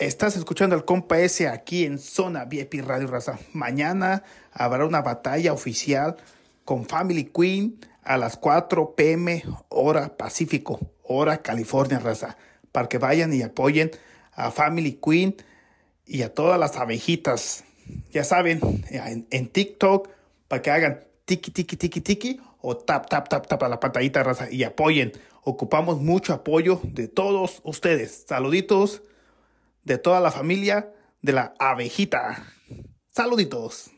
[0.00, 3.38] Estás escuchando al compa S aquí en Zona VIP Radio Raza.
[3.52, 6.16] Mañana habrá una batalla oficial
[6.64, 12.38] con Family Queen a las 4 pm hora Pacífico, hora California Raza.
[12.72, 13.90] Para que vayan y apoyen
[14.32, 15.36] a Family Queen
[16.06, 17.64] y a todas las abejitas.
[18.10, 18.58] Ya saben,
[18.88, 20.08] en, TikTok,
[20.48, 24.22] para que hagan tiki tiki tiki tiki o tap tap tap tap a la pantallita
[24.22, 25.12] raza y apoyen.
[25.42, 28.24] Ocupamos mucho apoyo de todos ustedes.
[28.26, 29.02] Saluditos
[29.84, 30.92] de toda la familia
[31.22, 32.44] de la abejita.
[33.10, 33.90] Saluditos.